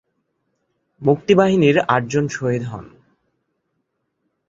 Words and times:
মুক্তিবাহিনীর 1.01 1.77
আটজন 1.87 2.25
শহীদ 2.27 2.63
হন। 2.63 2.85